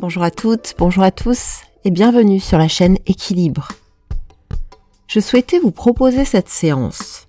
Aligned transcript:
Bonjour 0.00 0.22
à 0.22 0.30
toutes, 0.30 0.76
bonjour 0.78 1.02
à 1.02 1.10
tous 1.10 1.62
et 1.84 1.90
bienvenue 1.90 2.38
sur 2.38 2.56
la 2.56 2.68
chaîne 2.68 2.98
Équilibre. 3.06 3.66
Je 5.08 5.18
souhaitais 5.18 5.58
vous 5.58 5.72
proposer 5.72 6.24
cette 6.24 6.48
séance 6.48 7.26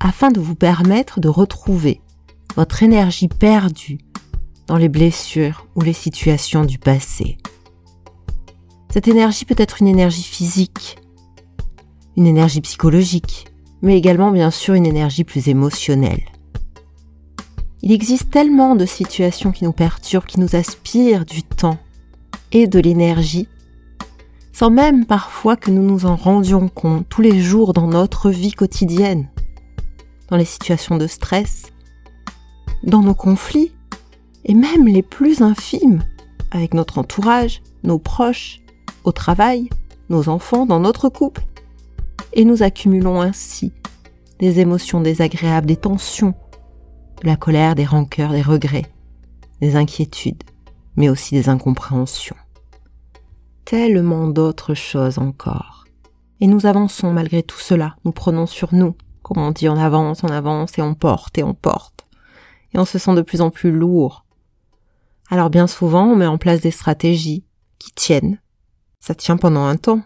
afin 0.00 0.30
de 0.30 0.40
vous 0.40 0.54
permettre 0.54 1.20
de 1.20 1.28
retrouver 1.28 2.00
votre 2.56 2.82
énergie 2.82 3.28
perdue 3.28 3.98
dans 4.66 4.78
les 4.78 4.88
blessures 4.88 5.66
ou 5.74 5.82
les 5.82 5.92
situations 5.92 6.64
du 6.64 6.78
passé. 6.78 7.36
Cette 8.90 9.08
énergie 9.08 9.44
peut 9.44 9.54
être 9.58 9.82
une 9.82 9.88
énergie 9.88 10.22
physique, 10.22 10.96
une 12.16 12.26
énergie 12.26 12.62
psychologique, 12.62 13.44
mais 13.82 13.98
également 13.98 14.30
bien 14.30 14.50
sûr 14.50 14.72
une 14.72 14.86
énergie 14.86 15.24
plus 15.24 15.48
émotionnelle. 15.48 16.24
Il 17.82 17.92
existe 17.92 18.30
tellement 18.30 18.74
de 18.74 18.86
situations 18.86 19.52
qui 19.52 19.64
nous 19.64 19.72
perturbent, 19.72 20.24
qui 20.24 20.40
nous 20.40 20.56
aspirent 20.56 21.26
du 21.26 21.42
temps 21.42 21.76
de 22.64 22.78
l'énergie, 22.78 23.48
sans 24.52 24.70
même 24.70 25.04
parfois 25.04 25.56
que 25.56 25.70
nous 25.70 25.82
nous 25.82 26.06
en 26.06 26.16
rendions 26.16 26.68
compte 26.68 27.06
tous 27.10 27.20
les 27.20 27.42
jours 27.42 27.74
dans 27.74 27.86
notre 27.86 28.30
vie 28.30 28.52
quotidienne, 28.52 29.28
dans 30.30 30.38
les 30.38 30.46
situations 30.46 30.96
de 30.96 31.06
stress, 31.06 31.64
dans 32.82 33.02
nos 33.02 33.14
conflits, 33.14 33.72
et 34.46 34.54
même 34.54 34.86
les 34.86 35.02
plus 35.02 35.42
infimes, 35.42 36.02
avec 36.50 36.72
notre 36.72 36.96
entourage, 36.98 37.60
nos 37.82 37.98
proches, 37.98 38.62
au 39.04 39.12
travail, 39.12 39.68
nos 40.08 40.30
enfants, 40.30 40.64
dans 40.64 40.80
notre 40.80 41.10
couple. 41.10 41.44
Et 42.32 42.46
nous 42.46 42.62
accumulons 42.62 43.20
ainsi 43.20 43.72
des 44.38 44.60
émotions 44.60 45.02
désagréables, 45.02 45.66
des 45.66 45.76
tensions, 45.76 46.34
de 47.22 47.26
la 47.26 47.36
colère, 47.36 47.74
des 47.74 47.84
rancœurs, 47.84 48.32
des 48.32 48.42
regrets, 48.42 48.86
des 49.60 49.76
inquiétudes, 49.76 50.44
mais 50.96 51.10
aussi 51.10 51.34
des 51.34 51.48
incompréhensions. 51.50 52.36
Tellement 53.66 54.28
d'autres 54.28 54.74
choses 54.74 55.18
encore. 55.18 55.86
Et 56.40 56.46
nous 56.46 56.66
avançons 56.66 57.12
malgré 57.12 57.42
tout 57.42 57.58
cela, 57.58 57.96
nous 58.04 58.12
prenons 58.12 58.46
sur 58.46 58.72
nous, 58.72 58.94
comme 59.22 59.38
on 59.38 59.50
dit, 59.50 59.68
on 59.68 59.76
avance, 59.76 60.22
on 60.22 60.28
avance, 60.28 60.78
et 60.78 60.82
on 60.82 60.94
porte, 60.94 61.36
et 61.36 61.42
on 61.42 61.52
porte. 61.52 62.06
Et 62.72 62.78
on 62.78 62.84
se 62.84 63.00
sent 63.00 63.16
de 63.16 63.22
plus 63.22 63.40
en 63.40 63.50
plus 63.50 63.72
lourd. 63.72 64.24
Alors 65.30 65.50
bien 65.50 65.66
souvent, 65.66 66.04
on 66.04 66.14
met 66.14 66.26
en 66.26 66.38
place 66.38 66.60
des 66.60 66.70
stratégies 66.70 67.44
qui 67.80 67.90
tiennent. 67.90 68.40
Ça 69.00 69.16
tient 69.16 69.36
pendant 69.36 69.64
un 69.64 69.76
temps. 69.76 70.02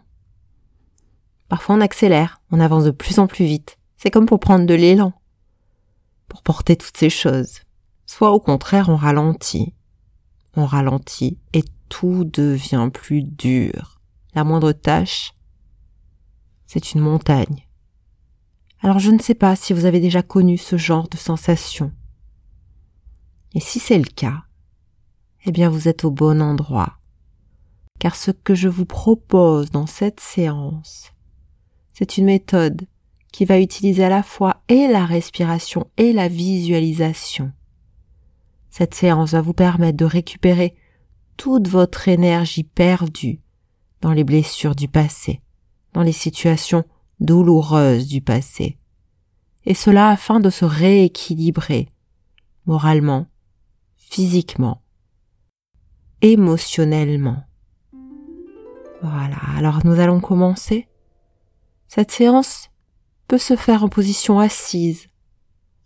Parfois 1.50 1.74
on 1.74 1.82
accélère, 1.82 2.40
on 2.50 2.60
avance 2.60 2.84
de 2.84 2.90
plus 2.90 3.18
en 3.18 3.26
plus 3.26 3.44
vite. 3.44 3.76
C'est 3.98 4.10
comme 4.10 4.24
pour 4.24 4.40
prendre 4.40 4.64
de 4.64 4.74
l'élan, 4.74 5.12
pour 6.28 6.40
porter 6.42 6.76
toutes 6.76 6.96
ces 6.96 7.10
choses. 7.10 7.58
Soit 8.06 8.30
au 8.30 8.40
contraire, 8.40 8.88
on 8.88 8.96
ralentit, 8.96 9.74
on 10.56 10.64
ralentit 10.64 11.36
et 11.52 11.62
tout 11.90 12.24
devient 12.24 12.88
plus 12.90 13.22
dur. 13.22 14.00
La 14.34 14.44
moindre 14.44 14.72
tâche, 14.72 15.34
c'est 16.66 16.94
une 16.94 17.02
montagne. 17.02 17.66
Alors 18.80 18.98
je 18.98 19.10
ne 19.10 19.18
sais 19.18 19.34
pas 19.34 19.56
si 19.56 19.74
vous 19.74 19.84
avez 19.84 20.00
déjà 20.00 20.22
connu 20.22 20.56
ce 20.56 20.78
genre 20.78 21.08
de 21.08 21.18
sensation. 21.18 21.92
Et 23.54 23.60
si 23.60 23.78
c'est 23.78 23.98
le 23.98 24.04
cas, 24.04 24.44
eh 25.44 25.52
bien 25.52 25.68
vous 25.68 25.86
êtes 25.86 26.04
au 26.04 26.10
bon 26.10 26.40
endroit. 26.40 26.96
Car 27.98 28.16
ce 28.16 28.30
que 28.30 28.54
je 28.54 28.68
vous 28.68 28.86
propose 28.86 29.70
dans 29.70 29.86
cette 29.86 30.20
séance, 30.20 31.12
c'est 31.92 32.16
une 32.16 32.24
méthode 32.24 32.86
qui 33.30 33.44
va 33.44 33.60
utiliser 33.60 34.04
à 34.04 34.08
la 34.08 34.22
fois 34.22 34.62
et 34.68 34.88
la 34.88 35.04
respiration 35.04 35.86
et 35.98 36.14
la 36.14 36.28
visualisation 36.28 37.52
cette 38.70 38.94
séance 38.94 39.32
va 39.32 39.42
vous 39.42 39.52
permettre 39.52 39.96
de 39.96 40.04
récupérer 40.04 40.74
toute 41.40 41.68
votre 41.68 42.06
énergie 42.08 42.64
perdue 42.64 43.40
dans 44.02 44.12
les 44.12 44.24
blessures 44.24 44.74
du 44.74 44.88
passé, 44.88 45.40
dans 45.94 46.02
les 46.02 46.12
situations 46.12 46.84
douloureuses 47.18 48.08
du 48.08 48.20
passé. 48.20 48.76
Et 49.64 49.72
cela 49.72 50.10
afin 50.10 50.38
de 50.38 50.50
se 50.50 50.66
rééquilibrer 50.66 51.88
moralement, 52.66 53.26
physiquement, 53.96 54.82
émotionnellement. 56.20 57.42
Voilà, 59.00 59.38
alors 59.56 59.80
nous 59.86 59.98
allons 59.98 60.20
commencer. 60.20 60.88
Cette 61.88 62.10
séance 62.10 62.68
peut 63.28 63.38
se 63.38 63.56
faire 63.56 63.82
en 63.82 63.88
position 63.88 64.40
assise, 64.40 65.08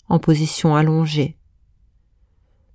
en 0.08 0.18
position 0.18 0.74
allongée, 0.74 1.38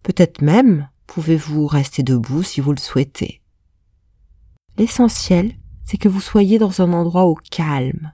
Peut-être 0.02 0.42
même 0.42 0.90
pouvez-vous 1.10 1.66
rester 1.66 2.04
debout 2.04 2.44
si 2.44 2.62
vous 2.62 2.72
le 2.72 2.78
souhaitez. 2.78 3.42
L'essentiel, 4.78 5.56
c'est 5.84 5.98
que 5.98 6.08
vous 6.08 6.22
soyez 6.22 6.60
dans 6.60 6.82
un 6.82 6.94
endroit 6.94 7.26
au 7.26 7.34
calme, 7.34 8.14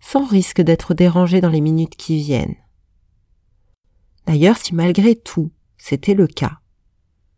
sans 0.00 0.26
risque 0.26 0.60
d'être 0.60 0.92
dérangé 0.92 1.40
dans 1.40 1.48
les 1.48 1.60
minutes 1.60 1.94
qui 1.94 2.20
viennent. 2.20 2.56
D'ailleurs, 4.26 4.56
si 4.56 4.74
malgré 4.74 5.14
tout 5.14 5.52
c'était 5.78 6.14
le 6.14 6.26
cas, 6.26 6.58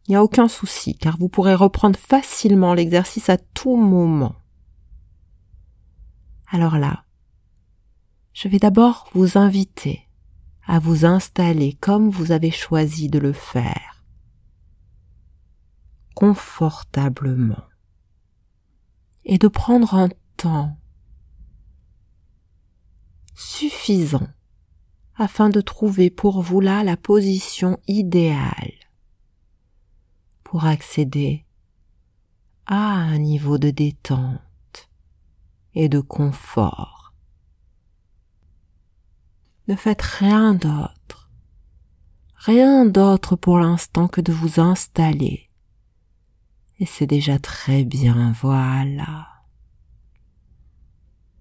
il 0.08 0.12
n'y 0.12 0.16
a 0.16 0.24
aucun 0.24 0.48
souci, 0.48 0.96
car 0.96 1.18
vous 1.18 1.28
pourrez 1.28 1.54
reprendre 1.54 1.98
facilement 1.98 2.72
l'exercice 2.72 3.28
à 3.28 3.36
tout 3.36 3.76
moment. 3.76 4.34
Alors 6.50 6.78
là, 6.78 7.04
je 8.32 8.48
vais 8.48 8.58
d'abord 8.58 9.10
vous 9.12 9.36
inviter 9.36 10.08
à 10.66 10.78
vous 10.78 11.04
installer 11.04 11.74
comme 11.74 12.08
vous 12.08 12.32
avez 12.32 12.50
choisi 12.50 13.08
de 13.08 13.18
le 13.18 13.34
faire, 13.34 13.91
confortablement, 16.14 17.64
et 19.24 19.38
de 19.38 19.48
prendre 19.48 19.94
un 19.94 20.08
temps 20.36 20.76
suffisant 23.34 24.28
afin 25.16 25.50
de 25.50 25.60
trouver 25.60 26.10
pour 26.10 26.42
vous 26.42 26.60
là 26.60 26.84
la 26.84 26.96
position 26.96 27.78
idéale 27.86 28.72
pour 30.44 30.64
accéder 30.64 31.44
à 32.66 32.76
un 32.76 33.18
niveau 33.18 33.58
de 33.58 33.70
détente 33.70 34.90
et 35.74 35.88
de 35.88 36.00
confort. 36.00 37.14
Ne 39.68 39.76
faites 39.76 40.02
rien 40.02 40.54
d'autre. 40.54 41.30
Rien 42.36 42.84
d'autre 42.84 43.36
pour 43.36 43.58
l'instant 43.58 44.08
que 44.08 44.20
de 44.20 44.32
vous 44.32 44.60
installer. 44.60 45.48
Et 46.82 46.84
c'est 46.84 47.06
déjà 47.06 47.38
très 47.38 47.84
bien, 47.84 48.32
voilà. 48.40 49.28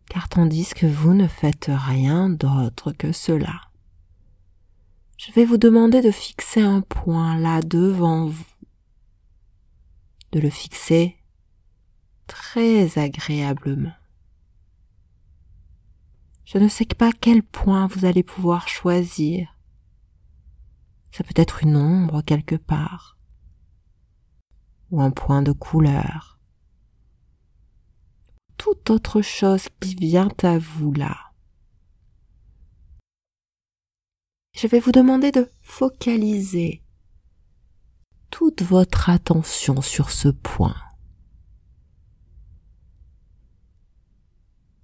Car 0.08 0.30
tandis 0.30 0.70
que 0.76 0.86
vous 0.86 1.16
ne 1.16 1.28
faites 1.28 1.72
rien 1.74 2.30
d'autre 2.30 2.92
que 2.92 3.12
cela, 3.12 3.60
je 5.18 5.32
vais 5.32 5.44
vous 5.44 5.58
demander 5.58 6.02
de 6.02 6.12
fixer 6.12 6.62
un 6.62 6.82
point 6.82 7.40
là 7.40 7.64
devant 7.64 8.28
vous, 8.28 8.46
de 10.32 10.40
le 10.40 10.52
fixer 10.52 11.18
très 12.28 13.00
agréablement. 13.00 13.96
Je 16.46 16.60
ne 16.60 16.68
sais 16.68 16.86
pas 16.86 17.12
quel 17.20 17.42
point 17.42 17.88
vous 17.88 18.06
allez 18.06 18.22
pouvoir 18.22 18.68
choisir. 18.68 19.58
Ça 21.12 21.24
peut 21.24 21.34
être 21.42 21.64
une 21.64 21.76
ombre 21.76 22.22
quelque 22.22 22.58
part, 22.58 23.18
ou 24.92 25.02
un 25.02 25.12
point 25.12 25.42
de 25.42 25.52
couleur, 25.52 26.40
toute 28.58 28.90
autre 28.90 29.22
chose 29.22 29.68
qui 29.80 29.96
vient 29.96 30.30
à 30.44 30.60
vous 30.60 30.94
là. 30.94 31.18
Je 34.54 34.68
vais 34.68 34.80
vous 34.80 34.92
demander 34.92 35.32
de 35.32 35.50
focaliser 35.62 36.84
toute 38.30 38.62
votre 38.62 39.10
attention 39.10 39.82
sur 39.82 40.12
ce 40.12 40.28
point. 40.28 40.76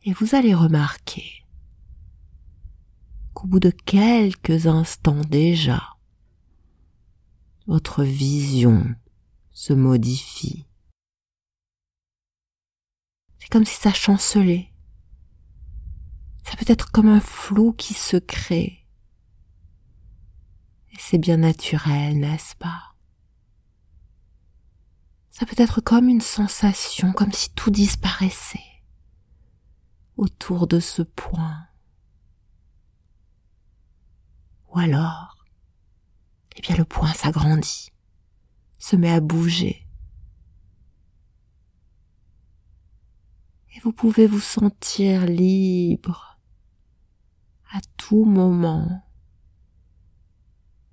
Et 0.03 0.13
vous 0.13 0.35
allez 0.35 0.53
remarquer 0.53 1.45
qu'au 3.33 3.45
bout 3.45 3.59
de 3.59 3.69
quelques 3.69 4.65
instants 4.65 5.21
déjà, 5.21 5.83
votre 7.67 8.03
vision 8.03 8.95
se 9.57 9.73
modifie. 9.73 10.67
C'est 13.39 13.49
comme 13.49 13.65
si 13.65 13.73
ça 13.75 13.91
chancelait. 13.91 14.71
Ça 16.45 16.55
peut 16.57 16.71
être 16.71 16.91
comme 16.91 17.09
un 17.09 17.19
flou 17.19 17.73
qui 17.73 17.95
se 17.95 18.17
crée. 18.17 18.85
Et 20.91 20.97
c'est 20.99 21.17
bien 21.17 21.37
naturel, 21.37 22.19
n'est-ce 22.19 22.55
pas? 22.57 22.93
Ça 25.31 25.47
peut 25.47 25.55
être 25.57 25.81
comme 25.81 26.07
une 26.07 26.21
sensation, 26.21 27.11
comme 27.11 27.33
si 27.33 27.49
tout 27.49 27.71
disparaissait 27.71 28.83
autour 30.17 30.67
de 30.67 30.79
ce 30.79 31.01
point. 31.01 31.65
Ou 34.67 34.77
alors, 34.77 35.35
eh 36.55 36.61
bien 36.61 36.75
le 36.75 36.85
point 36.85 37.11
s'agrandit, 37.13 37.91
se 38.79 38.95
met 38.95 39.11
à 39.11 39.19
bouger. 39.19 39.87
Et 43.75 43.79
vous 43.81 43.93
pouvez 43.93 44.27
vous 44.27 44.39
sentir 44.39 45.25
libre 45.25 46.39
à 47.71 47.79
tout 47.97 48.25
moment 48.25 49.03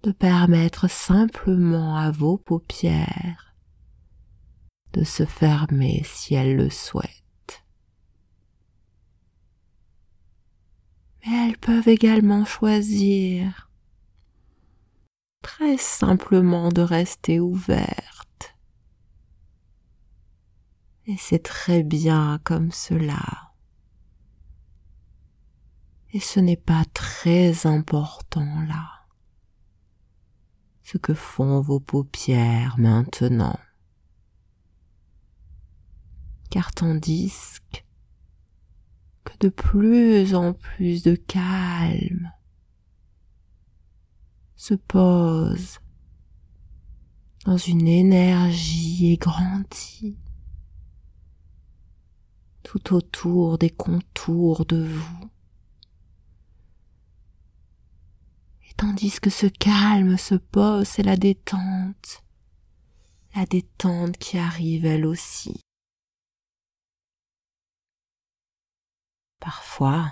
de 0.03 0.13
permettre 0.13 0.89
simplement 0.89 1.97
à 1.97 2.11
vos 2.11 2.37
paupières 2.37 3.55
de 4.93 5.03
se 5.03 5.25
fermer 5.25 6.03
si 6.05 6.35
elles 6.35 6.57
le 6.57 6.71
souhaitent. 6.71 7.65
Mais 11.27 11.49
elles 11.49 11.59
peuvent 11.59 11.89
également 11.89 12.45
choisir 12.45 13.71
très 15.45 15.77
simplement 15.77 16.71
de 16.71 16.81
rester 16.81 17.39
ouvertes. 17.39 18.57
Et 21.07 21.17
c'est 21.19 21.43
très 21.43 21.83
bien 21.83 22.41
comme 22.45 22.73
cela. 22.73 23.53
Et 26.15 26.21
ce 26.21 26.41
n'est 26.41 26.57
pas 26.57 26.85
très 26.95 27.67
important 27.67 28.63
là 28.63 28.91
ce 30.83 30.99
que 30.99 31.15
font 31.15 31.61
vos 31.61 31.81
paupières 31.81 32.77
maintenant. 32.79 33.59
Car 36.51 36.73
tandis 36.73 37.59
que 39.25 39.33
de 39.41 39.49
plus 39.49 40.35
en 40.35 40.55
plus 40.55 41.03
de 41.03 41.17
calme 41.17 42.33
se 44.65 44.73
pose 44.73 45.79
dans 47.45 47.59
une 47.59 47.87
énergie 47.87 49.13
égrandie 49.13 50.17
tout 52.63 52.95
autour 52.95 53.59
des 53.59 53.69
contours 53.69 54.65
de 54.65 54.83
vous. 54.83 55.31
tandis 58.79 59.21
que 59.21 59.29
ce 59.29 59.47
calme 59.47 60.17
se 60.17 60.35
pose, 60.35 60.89
c'est 60.89 61.03
la 61.03 61.17
détente, 61.17 62.25
la 63.37 63.45
détente 63.45 64.17
qui 64.17 64.39
arrive 64.39 64.87
elle 64.87 65.05
aussi. 65.05 65.61
Parfois, 69.41 70.11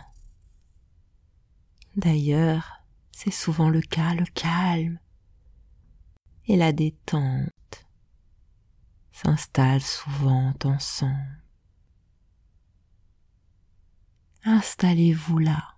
d'ailleurs, 1.96 2.81
c'est 3.12 3.30
souvent 3.30 3.68
le 3.68 3.80
cas, 3.80 4.14
le 4.14 4.26
calme 4.34 4.98
et 6.46 6.56
la 6.56 6.72
détente 6.72 7.86
s'installent 9.12 9.80
souvent 9.80 10.52
ensemble. 10.64 11.42
Installez-vous 14.44 15.38
là 15.38 15.72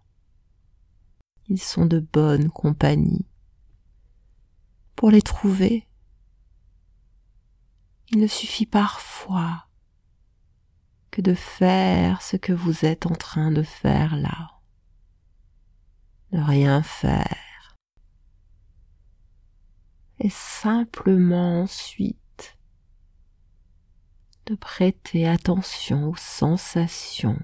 ils 1.48 1.60
sont 1.60 1.86
de 1.86 2.00
bonne 2.00 2.50
compagnie. 2.50 3.26
Pour 4.96 5.10
les 5.10 5.22
trouver, 5.22 5.86
il 8.10 8.18
ne 8.18 8.26
suffit 8.26 8.66
parfois 8.66 9.66
que 11.10 11.20
de 11.20 11.34
faire 11.34 12.22
ce 12.22 12.36
que 12.36 12.52
vous 12.52 12.84
êtes 12.84 13.06
en 13.06 13.14
train 13.14 13.50
de 13.50 13.62
faire 13.62 14.16
là. 14.16 14.53
Ne 16.34 16.42
rien 16.42 16.82
faire. 16.82 17.76
Et 20.18 20.30
simplement 20.30 21.62
ensuite 21.62 22.58
de 24.46 24.56
prêter 24.56 25.28
attention 25.28 26.10
aux 26.10 26.16
sensations. 26.16 27.38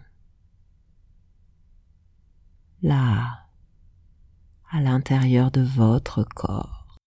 Là, 2.83 3.47
à 4.73 4.81
l'intérieur 4.81 5.53
de 5.53 5.63
votre 5.63 6.25
corps. 6.25 6.99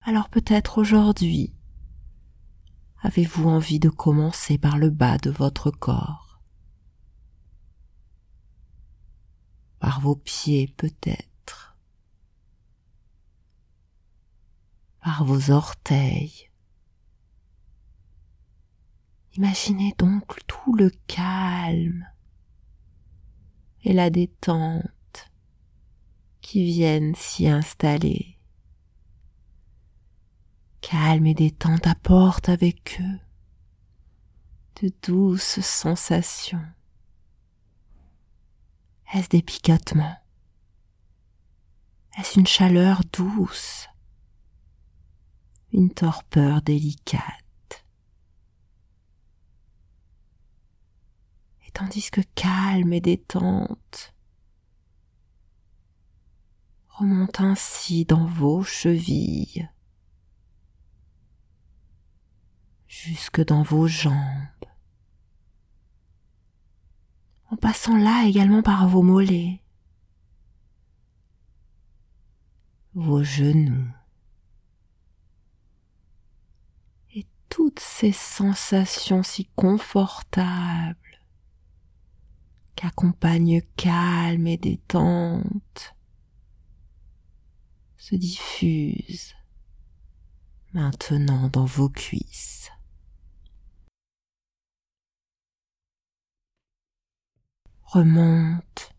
Alors 0.00 0.30
peut-être 0.30 0.78
aujourd'hui, 0.78 1.54
avez-vous 3.02 3.46
envie 3.46 3.78
de 3.78 3.90
commencer 3.90 4.56
par 4.56 4.78
le 4.78 4.88
bas 4.88 5.18
de 5.18 5.30
votre 5.30 5.70
corps, 5.70 6.31
par 9.82 10.00
vos 10.00 10.14
pieds 10.14 10.68
peut-être, 10.76 11.76
par 15.02 15.24
vos 15.24 15.50
orteils. 15.50 16.48
Imaginez 19.34 19.92
donc 19.98 20.38
tout 20.46 20.76
le 20.76 20.92
calme 21.08 22.06
et 23.82 23.92
la 23.92 24.08
détente 24.08 25.32
qui 26.42 26.64
viennent 26.64 27.16
s'y 27.16 27.48
installer. 27.48 28.38
Calme 30.80 31.26
et 31.26 31.34
détente 31.34 31.88
apportent 31.88 32.48
avec 32.48 33.00
eux 33.00 33.20
de 34.80 34.92
douces 35.02 35.60
sensations. 35.60 36.68
Est-ce 39.12 39.28
des 39.28 39.42
picotements? 39.42 40.16
Est-ce 42.18 42.38
une 42.38 42.46
chaleur 42.46 43.02
douce? 43.12 43.88
Une 45.72 45.92
torpeur 45.92 46.62
délicate? 46.62 47.42
Tandis 51.74 52.10
que 52.10 52.20
calme 52.34 52.92
et 52.92 53.00
détente 53.00 54.14
remonte 56.88 57.40
ainsi 57.40 58.04
dans 58.04 58.26
vos 58.26 58.62
chevilles, 58.62 59.68
jusque 62.86 63.42
dans 63.44 63.62
vos 63.62 63.86
jambes, 63.86 64.66
en 67.52 67.56
passant 67.56 67.98
là 67.98 68.24
également 68.26 68.62
par 68.62 68.88
vos 68.88 69.02
mollets, 69.02 69.60
vos 72.94 73.22
genoux, 73.22 73.90
et 77.14 77.26
toutes 77.50 77.80
ces 77.80 78.12
sensations 78.12 79.22
si 79.22 79.44
confortables 79.54 80.96
qu'accompagne 82.74 83.60
calme 83.76 84.46
et 84.46 84.56
détente 84.56 85.94
se 87.98 88.14
diffuse 88.14 89.34
maintenant 90.72 91.50
dans 91.50 91.66
vos 91.66 91.90
cuisses. 91.90 92.70
Remonte 97.92 98.94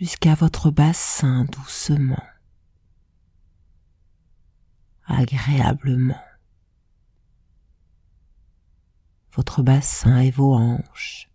jusqu'à 0.00 0.34
votre 0.34 0.70
bassin 0.70 1.44
doucement, 1.44 2.24
agréablement. 5.04 6.24
Votre 9.34 9.62
bassin 9.62 10.16
et 10.20 10.30
vos 10.30 10.54
hanches 10.54 11.30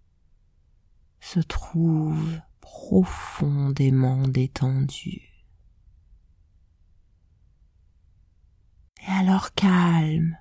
se 1.20 1.40
trouve 1.40 2.42
profondément 2.62 4.28
détendu. 4.28 5.22
Et 9.04 9.12
alors 9.12 9.54
calme 9.54 10.36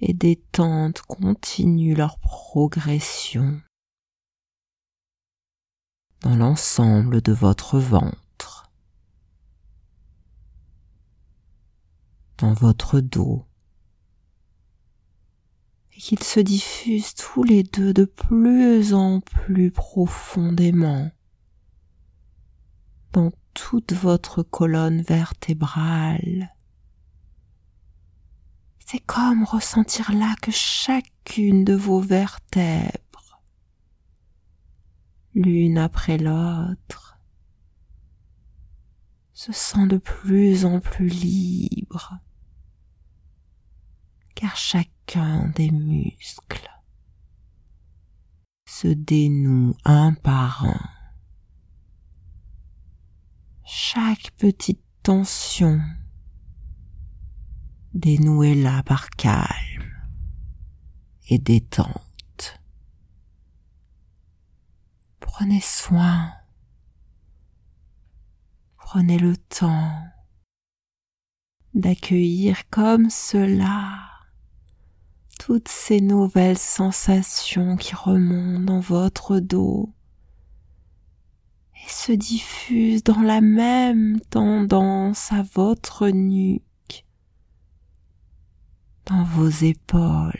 et 0.00 0.12
détente 0.12 1.02
continuent 1.02 1.96
leur 1.96 2.18
progression 2.18 3.60
dans 6.20 6.36
l'ensemble 6.36 7.22
de 7.22 7.32
votre 7.32 7.78
ventre, 7.78 8.70
dans 12.38 12.52
votre 12.52 13.00
dos, 13.00 13.44
et 15.92 16.00
qu'ils 16.00 16.22
se 16.22 16.40
diffusent 16.40 17.14
tous 17.14 17.42
les 17.42 17.62
deux 17.62 17.92
de 17.92 18.04
plus 18.04 18.94
en 18.94 19.20
plus 19.20 19.70
profondément. 19.70 21.10
Dans 23.12 23.32
toute 23.54 23.92
votre 23.92 24.44
colonne 24.44 25.02
vertébrale. 25.02 26.54
C'est 28.86 29.00
comme 29.00 29.42
ressentir 29.42 30.12
là 30.12 30.34
que 30.40 30.52
chacune 30.52 31.64
de 31.64 31.74
vos 31.74 32.00
vertèbres, 32.00 32.92
l'une 35.34 35.78
après 35.78 36.18
l'autre, 36.18 37.18
se 39.32 39.52
sent 39.52 39.86
de 39.86 39.98
plus 39.98 40.64
en 40.64 40.80
plus 40.80 41.08
libre 41.08 42.18
car 44.38 44.54
chacun 44.56 45.48
des 45.56 45.72
muscles 45.72 46.70
se 48.66 48.86
dénouent 48.86 49.74
un 49.84 50.14
par 50.14 50.64
un. 50.64 50.90
Chaque 53.64 54.30
petite 54.36 54.84
tension 55.02 55.80
dénouez-la 57.94 58.84
par 58.84 59.10
calme 59.10 59.92
et 61.28 61.38
détente. 61.40 62.07
Prenez 65.40 65.60
soin, 65.60 66.32
prenez 68.76 69.18
le 69.18 69.36
temps 69.36 69.92
d'accueillir 71.74 72.68
comme 72.70 73.08
cela 73.08 74.00
toutes 75.38 75.68
ces 75.68 76.00
nouvelles 76.00 76.58
sensations 76.58 77.76
qui 77.76 77.94
remontent 77.94 78.64
dans 78.64 78.80
votre 78.80 79.38
dos 79.38 79.94
et 81.86 81.88
se 81.88 82.10
diffusent 82.10 83.04
dans 83.04 83.22
la 83.22 83.40
même 83.40 84.18
tendance 84.30 85.30
à 85.32 85.44
votre 85.54 86.08
nuque, 86.08 87.06
dans 89.06 89.22
vos 89.22 89.50
épaules, 89.50 90.34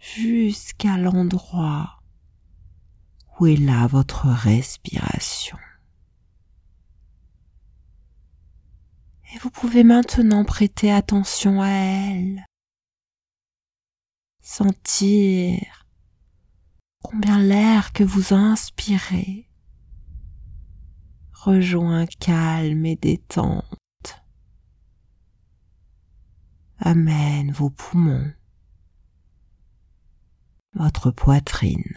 jusqu'à 0.00 0.96
l'endroit 0.96 1.99
où 3.40 3.46
est 3.46 3.56
là 3.56 3.86
votre 3.86 4.26
respiration? 4.26 5.56
Et 9.34 9.38
vous 9.38 9.50
pouvez 9.50 9.82
maintenant 9.82 10.44
prêter 10.44 10.92
attention 10.92 11.62
à 11.62 11.68
elle, 11.68 12.44
sentir 14.40 15.86
combien 17.02 17.38
l'air 17.38 17.92
que 17.92 18.04
vous 18.04 18.34
inspirez 18.34 19.48
rejoint 21.32 22.04
calme 22.04 22.84
et 22.84 22.96
détente, 22.96 23.64
amène 26.78 27.50
vos 27.52 27.70
poumons, 27.70 28.32
votre 30.74 31.10
poitrine, 31.10 31.96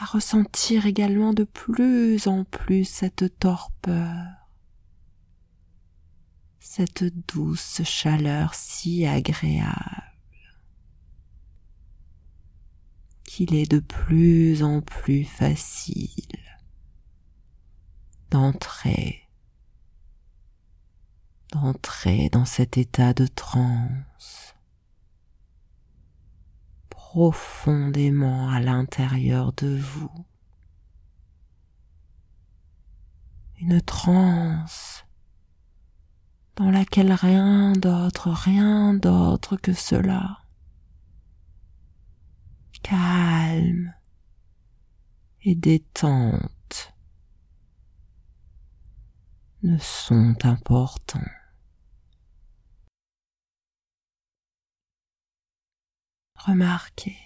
à 0.00 0.06
ressentir 0.06 0.86
également 0.86 1.34
de 1.34 1.44
plus 1.44 2.26
en 2.26 2.44
plus 2.44 2.86
cette 2.86 3.38
torpeur, 3.38 4.48
cette 6.58 7.04
douce 7.28 7.82
chaleur 7.84 8.54
si 8.54 9.04
agréable 9.04 10.06
qu'il 13.24 13.54
est 13.54 13.70
de 13.70 13.80
plus 13.80 14.62
en 14.62 14.80
plus 14.80 15.24
facile 15.24 16.38
d'entrer, 18.30 19.28
d'entrer 21.52 22.30
dans 22.30 22.46
cet 22.46 22.78
état 22.78 23.12
de 23.12 23.26
transe 23.26 24.49
profondément 27.12 28.50
à 28.50 28.60
l'intérieur 28.60 29.52
de 29.54 29.76
vous. 29.76 30.26
Une 33.58 33.80
transe 33.80 35.04
dans 36.54 36.70
laquelle 36.70 37.12
rien 37.12 37.72
d'autre, 37.72 38.30
rien 38.30 38.94
d'autre 38.94 39.56
que 39.56 39.72
cela. 39.72 40.38
Calme 42.84 43.92
et 45.42 45.56
détente 45.56 46.94
ne 49.64 49.78
sont 49.78 50.36
importants. 50.44 51.39
Remarquez 56.46 57.18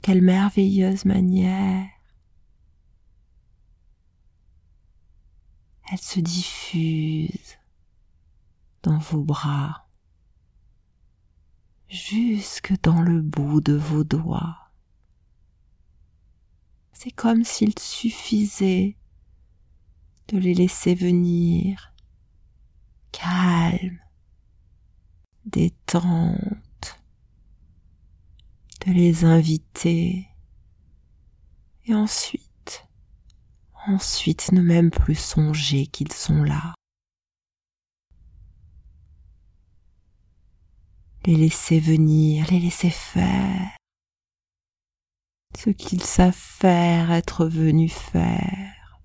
quelle 0.00 0.22
merveilleuse 0.22 1.04
manière. 1.04 1.88
Elle 5.92 5.98
se 5.98 6.20
diffuse 6.20 7.58
dans 8.82 8.98
vos 8.98 9.22
bras 9.22 9.86
jusque 11.88 12.72
dans 12.82 13.02
le 13.02 13.20
bout 13.20 13.60
de 13.60 13.74
vos 13.74 14.04
doigts. 14.04 14.70
C'est 16.92 17.12
comme 17.12 17.44
s'il 17.44 17.78
suffisait 17.78 18.96
de 20.28 20.38
les 20.38 20.54
laisser 20.54 20.94
venir 20.94 21.92
calmes, 23.12 24.00
détente, 25.44 26.63
de 28.86 28.92
les 28.92 29.24
inviter 29.24 30.28
et 31.86 31.94
ensuite, 31.94 32.86
ensuite 33.86 34.52
ne 34.52 34.62
même 34.62 34.90
plus 34.90 35.14
songer 35.14 35.86
qu'ils 35.86 36.12
sont 36.12 36.42
là. 36.42 36.74
Les 41.26 41.36
laisser 41.36 41.80
venir, 41.80 42.46
les 42.50 42.60
laisser 42.60 42.90
faire 42.90 43.76
ce 45.56 45.70
qu'ils 45.70 46.02
savent 46.02 46.34
faire, 46.34 47.10
être 47.12 47.46
venus 47.46 47.92
faire. 47.92 49.00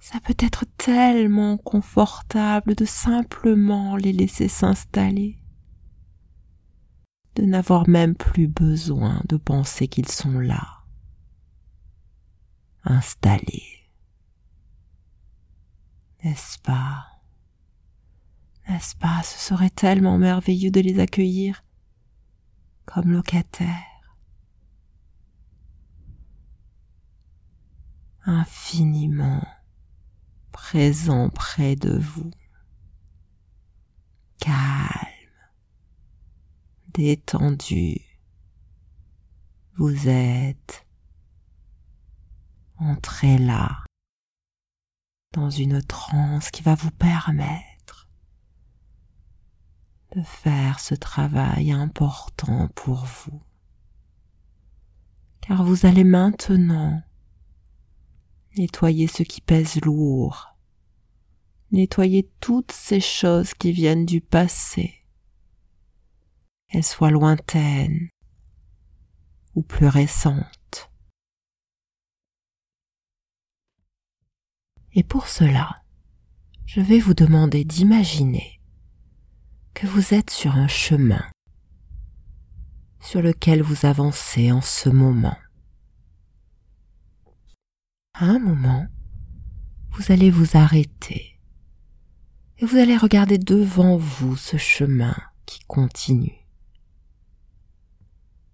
Ça 0.00 0.18
peut 0.20 0.36
être 0.38 0.64
tellement 0.76 1.56
confortable 1.56 2.74
de 2.74 2.84
simplement 2.84 3.96
les 3.96 4.12
laisser 4.12 4.48
s'installer, 4.48 5.39
de 7.36 7.42
n'avoir 7.42 7.88
même 7.88 8.14
plus 8.14 8.48
besoin 8.48 9.22
de 9.28 9.36
penser 9.36 9.88
qu'ils 9.88 10.08
sont 10.08 10.38
là, 10.38 10.84
installés. 12.84 13.88
N'est-ce 16.22 16.58
pas? 16.58 17.06
N'est-ce 18.68 18.94
pas? 18.96 19.22
Ce 19.22 19.38
serait 19.38 19.70
tellement 19.70 20.18
merveilleux 20.18 20.70
de 20.70 20.80
les 20.80 20.98
accueillir 20.98 21.64
comme 22.84 23.12
locataires. 23.12 23.86
Infiniment 28.24 29.42
présent 30.52 31.30
près 31.30 31.74
de 31.74 31.98
vous, 31.98 32.30
détendu. 37.00 37.96
Vous 39.78 40.06
êtes 40.06 40.86
entré 42.76 43.38
là, 43.38 43.84
dans 45.32 45.48
une 45.48 45.82
transe 45.82 46.50
qui 46.50 46.62
va 46.62 46.74
vous 46.74 46.90
permettre 46.90 48.10
de 50.14 50.22
faire 50.22 50.78
ce 50.78 50.94
travail 50.94 51.72
important 51.72 52.68
pour 52.74 53.06
vous. 53.06 53.42
Car 55.40 55.64
vous 55.64 55.86
allez 55.86 56.04
maintenant 56.04 57.02
nettoyer 58.58 59.06
ce 59.06 59.22
qui 59.22 59.40
pèse 59.40 59.80
lourd, 59.80 60.54
nettoyer 61.70 62.30
toutes 62.40 62.72
ces 62.72 63.00
choses 63.00 63.54
qui 63.54 63.72
viennent 63.72 64.04
du 64.04 64.20
passé, 64.20 64.99
qu'elles 66.70 66.84
soient 66.84 67.10
lointaines 67.10 68.08
ou 69.54 69.62
plus 69.62 69.88
récentes. 69.88 70.90
Et 74.92 75.02
pour 75.02 75.28
cela, 75.28 75.82
je 76.66 76.80
vais 76.80 76.98
vous 76.98 77.14
demander 77.14 77.64
d'imaginer 77.64 78.60
que 79.74 79.86
vous 79.86 80.14
êtes 80.14 80.30
sur 80.30 80.56
un 80.56 80.68
chemin 80.68 81.24
sur 83.00 83.22
lequel 83.22 83.62
vous 83.62 83.86
avancez 83.86 84.52
en 84.52 84.60
ce 84.60 84.88
moment. 84.88 85.36
À 88.14 88.26
un 88.26 88.38
moment, 88.38 88.86
vous 89.92 90.12
allez 90.12 90.30
vous 90.30 90.56
arrêter 90.56 91.40
et 92.58 92.66
vous 92.66 92.76
allez 92.76 92.96
regarder 92.96 93.38
devant 93.38 93.96
vous 93.96 94.36
ce 94.36 94.58
chemin 94.58 95.16
qui 95.46 95.60
continue. 95.66 96.39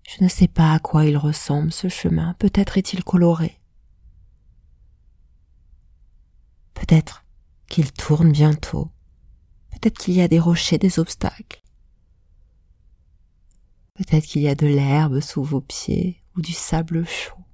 Je 0.07 0.23
ne 0.23 0.29
sais 0.29 0.49
pas 0.49 0.73
à 0.73 0.79
quoi 0.79 1.05
il 1.05 1.17
ressemble 1.17 1.73
ce 1.73 1.89
chemin, 1.89 2.35
peut-être 2.35 2.79
est-il 2.79 3.03
coloré. 3.03 3.61
Peut-être 6.75 7.25
qu'il 7.69 7.93
tourne 7.93 8.31
bientôt, 8.31 8.91
peut-être 9.73 9.99
qu'il 9.99 10.15
y 10.15 10.23
a 10.23 10.29
des 10.29 10.39
rochers, 10.39 10.79
des 10.79 11.01
obstacles. 11.01 11.63
Peut-être 13.95 14.25
qu'il 14.25 14.43
y 14.43 14.49
a 14.49 14.55
de 14.55 14.67
l'herbe 14.67 15.21
sous 15.21 15.43
vos 15.43 15.61
pieds 15.61 16.23
ou 16.37 16.41
du 16.41 16.53
sable 16.53 17.05
chaud. 17.07 17.45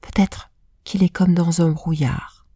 Peut-être 0.00 0.50
qu'il 0.82 1.04
est 1.04 1.08
comme 1.10 1.34
dans 1.34 1.62
un 1.62 1.70
brouillard. 1.70 2.46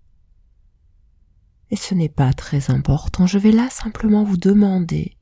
Et 1.70 1.76
ce 1.76 1.94
n'est 1.94 2.08
pas 2.08 2.32
très 2.32 2.70
important, 2.70 3.26
je 3.26 3.38
vais 3.38 3.52
là 3.52 3.70
simplement 3.70 4.24
vous 4.24 4.36
demander 4.36 5.16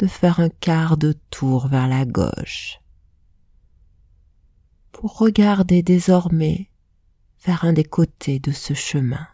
de 0.00 0.06
faire 0.06 0.40
un 0.40 0.48
quart 0.48 0.96
de 0.96 1.12
tour 1.28 1.68
vers 1.68 1.86
la 1.86 2.06
gauche 2.06 2.80
pour 4.92 5.18
regarder 5.18 5.82
désormais 5.82 6.70
vers 7.44 7.64
un 7.64 7.74
des 7.74 7.84
côtés 7.84 8.38
de 8.38 8.50
ce 8.50 8.72
chemin. 8.72 9.28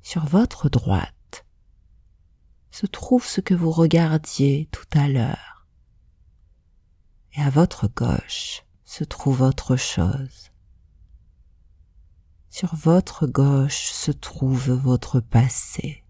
Sur 0.00 0.26
votre 0.26 0.68
droite 0.68 1.44
se 2.70 2.86
trouve 2.86 3.26
ce 3.26 3.40
que 3.40 3.54
vous 3.54 3.72
regardiez 3.72 4.68
tout 4.70 4.86
à 4.92 5.08
l'heure 5.08 5.66
et 7.32 7.42
à 7.42 7.50
votre 7.50 7.88
gauche 7.88 8.64
se 8.84 9.02
trouve 9.02 9.40
autre 9.40 9.74
chose. 9.74 10.50
Sur 12.48 12.76
votre 12.76 13.26
gauche 13.26 13.90
se 13.90 14.12
trouve 14.12 14.70
votre 14.70 15.18
passé. 15.18 16.04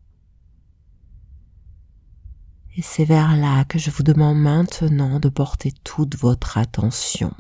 Et 2.81 2.83
c'est 2.83 3.05
vers 3.05 3.37
là 3.37 3.67
que 3.67 3.79
je 3.79 3.91
vous 3.91 4.03
demande 4.03 4.39
maintenant 4.39 5.21
de 5.21 5.29
porter 5.29 5.71
toute 5.85 6.17
votre 6.17 6.57
attention. 6.57 7.35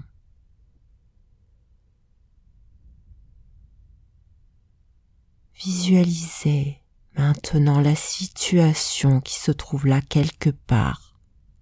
Visualisez 5.54 6.82
maintenant 7.16 7.80
la 7.80 7.94
situation 7.94 9.22
qui 9.22 9.40
se 9.40 9.50
trouve 9.50 9.86
là 9.86 10.02
quelque 10.02 10.50
part 10.50 11.18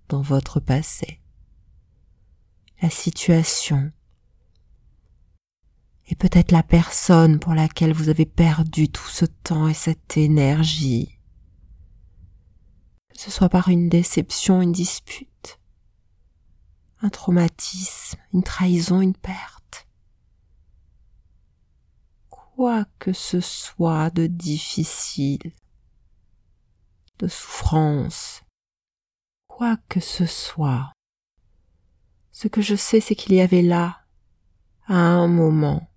dans 0.08 0.22
votre 0.22 0.58
passé 0.58 1.20
la 2.82 2.90
situation 2.90 3.92
et 6.08 6.16
peut-être 6.16 6.50
la 6.50 6.64
personne 6.64 7.38
pour 7.38 7.54
laquelle 7.54 7.92
vous 7.92 8.08
avez 8.08 8.26
perdu 8.26 8.88
tout 8.88 9.08
ce 9.08 9.24
temps 9.24 9.68
et 9.68 9.74
cette 9.74 10.16
énergie. 10.16 11.17
Ce 13.18 13.32
soit 13.32 13.48
par 13.48 13.66
une 13.66 13.88
déception, 13.88 14.62
une 14.62 14.70
dispute, 14.70 15.58
un 17.00 17.08
traumatisme, 17.08 18.16
une 18.32 18.44
trahison, 18.44 19.00
une 19.00 19.16
perte. 19.16 19.88
Quoi 22.28 22.84
que 23.00 23.12
ce 23.12 23.40
soit 23.40 24.10
de 24.10 24.28
difficile, 24.28 25.52
de 27.18 27.26
souffrance, 27.26 28.44
quoi 29.48 29.78
que 29.88 29.98
ce 29.98 30.24
soit, 30.24 30.92
ce 32.30 32.46
que 32.46 32.62
je 32.62 32.76
sais, 32.76 33.00
c'est 33.00 33.16
qu'il 33.16 33.34
y 33.34 33.40
avait 33.40 33.62
là, 33.62 33.98
à 34.86 34.94
un 34.94 35.26
moment, 35.26 35.90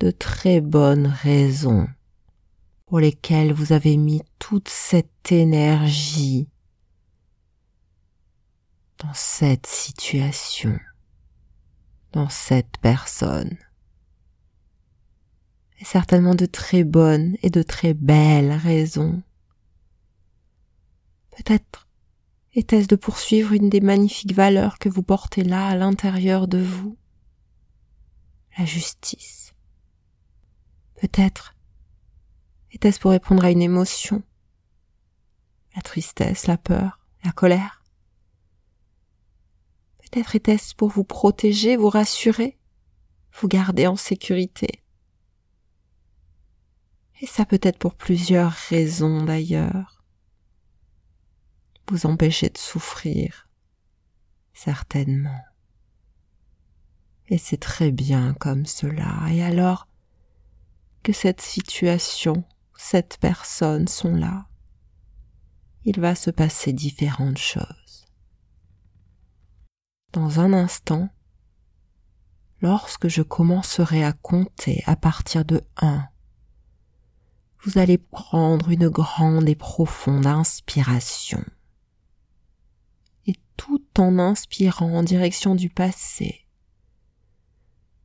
de 0.00 0.10
très 0.10 0.62
bonnes 0.62 1.08
raisons 1.08 1.86
pour 2.86 3.00
lesquelles 3.00 3.52
vous 3.52 3.72
avez 3.72 3.96
mis 3.96 4.22
toute 4.38 4.68
cette 4.68 5.32
énergie 5.32 6.48
dans 8.98 9.12
cette 9.12 9.66
situation, 9.66 10.78
dans 12.12 12.28
cette 12.28 12.78
personne. 12.80 13.58
Et 15.80 15.84
certainement 15.84 16.34
de 16.34 16.46
très 16.46 16.84
bonnes 16.84 17.36
et 17.42 17.50
de 17.50 17.62
très 17.62 17.92
belles 17.92 18.52
raisons. 18.52 19.22
Peut-être 21.36 21.86
était-ce 22.54 22.86
de 22.86 22.96
poursuivre 22.96 23.52
une 23.52 23.68
des 23.68 23.82
magnifiques 23.82 24.32
valeurs 24.32 24.78
que 24.78 24.88
vous 24.88 25.02
portez 25.02 25.44
là 25.44 25.66
à 25.66 25.76
l'intérieur 25.76 26.48
de 26.48 26.58
vous 26.58 26.96
La 28.56 28.64
justice. 28.64 29.52
Peut-être 30.94 31.55
était-ce 32.76 33.00
pour 33.00 33.10
répondre 33.10 33.42
à 33.42 33.50
une 33.50 33.62
émotion 33.62 34.22
La 35.74 35.80
tristesse, 35.80 36.46
la 36.46 36.58
peur, 36.58 37.00
la 37.24 37.32
colère 37.32 37.82
Peut-être 40.02 40.36
était-ce 40.36 40.74
pour 40.74 40.90
vous 40.90 41.02
protéger, 41.02 41.76
vous 41.76 41.88
rassurer, 41.88 42.58
vous 43.32 43.48
garder 43.48 43.86
en 43.86 43.96
sécurité. 43.96 44.82
Et 47.22 47.26
ça 47.26 47.46
peut 47.46 47.58
être 47.62 47.78
pour 47.78 47.94
plusieurs 47.94 48.52
raisons 48.52 49.24
d'ailleurs 49.24 50.04
vous 51.88 52.04
empêcher 52.04 52.48
de 52.50 52.58
souffrir, 52.58 53.48
certainement. 54.52 55.44
Et 57.28 57.38
c'est 57.38 57.60
très 57.60 57.92
bien 57.92 58.34
comme 58.34 58.66
cela. 58.66 59.28
Et 59.30 59.42
alors 59.42 59.86
que 61.04 61.12
cette 61.12 61.40
situation, 61.40 62.44
cette 62.76 63.18
personne 63.18 63.88
sont 63.88 64.14
là, 64.14 64.46
il 65.84 66.00
va 66.00 66.14
se 66.14 66.30
passer 66.30 66.72
différentes 66.72 67.38
choses. 67.38 68.06
Dans 70.12 70.40
un 70.40 70.52
instant, 70.52 71.08
lorsque 72.60 73.08
je 73.08 73.22
commencerai 73.22 74.04
à 74.04 74.12
compter 74.12 74.82
à 74.86 74.96
partir 74.96 75.44
de 75.44 75.62
un, 75.76 76.06
vous 77.64 77.78
allez 77.78 77.98
prendre 77.98 78.70
une 78.70 78.88
grande 78.88 79.48
et 79.48 79.56
profonde 79.56 80.26
inspiration 80.26 81.44
tout 83.56 83.82
en 83.98 84.18
inspirant 84.18 84.92
en 84.92 85.02
direction 85.02 85.54
du 85.54 85.70
passé. 85.70 86.46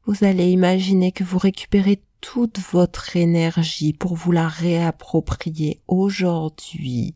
Vous 0.05 0.23
allez 0.23 0.49
imaginer 0.49 1.11
que 1.11 1.23
vous 1.23 1.37
récupérez 1.37 2.01
toute 2.21 2.59
votre 2.59 3.17
énergie 3.17 3.93
pour 3.93 4.15
vous 4.15 4.31
la 4.31 4.47
réapproprier 4.47 5.81
aujourd'hui 5.87 7.15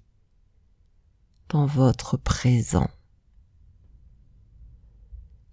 dans 1.49 1.67
votre 1.67 2.17
présent. 2.17 2.89